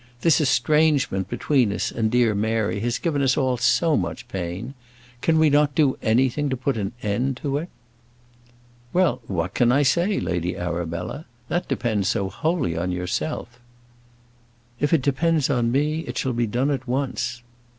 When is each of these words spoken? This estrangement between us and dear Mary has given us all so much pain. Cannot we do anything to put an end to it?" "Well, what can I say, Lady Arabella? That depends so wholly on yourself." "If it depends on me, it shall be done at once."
This 0.21 0.41
estrangement 0.41 1.29
between 1.29 1.71
us 1.71 1.91
and 1.91 2.09
dear 2.09 2.33
Mary 2.33 2.79
has 2.79 2.97
given 2.97 3.21
us 3.21 3.37
all 3.37 3.55
so 3.57 3.95
much 3.95 4.27
pain. 4.29 4.73
Cannot 5.21 5.69
we 5.69 5.75
do 5.75 5.95
anything 6.01 6.49
to 6.49 6.57
put 6.57 6.75
an 6.75 6.93
end 7.03 7.37
to 7.43 7.59
it?" 7.59 7.69
"Well, 8.93 9.21
what 9.27 9.53
can 9.53 9.71
I 9.71 9.83
say, 9.83 10.19
Lady 10.19 10.57
Arabella? 10.57 11.27
That 11.49 11.67
depends 11.67 12.07
so 12.07 12.31
wholly 12.31 12.75
on 12.75 12.91
yourself." 12.91 13.59
"If 14.79 14.91
it 14.91 15.03
depends 15.03 15.51
on 15.51 15.71
me, 15.71 15.99
it 16.07 16.17
shall 16.17 16.33
be 16.33 16.47
done 16.47 16.71
at 16.71 16.87
once." 16.87 17.43